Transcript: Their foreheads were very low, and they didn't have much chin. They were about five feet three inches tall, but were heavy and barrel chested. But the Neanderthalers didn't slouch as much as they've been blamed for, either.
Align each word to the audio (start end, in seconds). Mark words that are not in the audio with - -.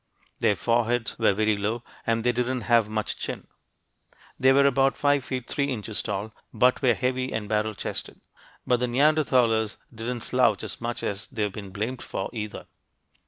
Their 0.39 0.55
foreheads 0.55 1.19
were 1.19 1.31
very 1.35 1.55
low, 1.55 1.83
and 2.07 2.23
they 2.23 2.31
didn't 2.31 2.61
have 2.61 2.89
much 2.89 3.19
chin. 3.19 3.45
They 4.39 4.51
were 4.51 4.65
about 4.65 4.97
five 4.97 5.23
feet 5.23 5.47
three 5.47 5.65
inches 5.65 6.01
tall, 6.01 6.33
but 6.51 6.81
were 6.81 6.95
heavy 6.95 7.31
and 7.31 7.47
barrel 7.47 7.75
chested. 7.75 8.19
But 8.65 8.77
the 8.77 8.87
Neanderthalers 8.87 9.75
didn't 9.93 10.21
slouch 10.21 10.63
as 10.63 10.81
much 10.81 11.03
as 11.03 11.27
they've 11.27 11.53
been 11.53 11.69
blamed 11.69 12.01
for, 12.01 12.31
either. 12.33 12.65